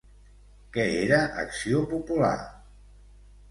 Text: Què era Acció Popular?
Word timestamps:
Què 0.77 0.85
era 1.01 1.19
Acció 1.43 1.83
Popular? 1.93 2.35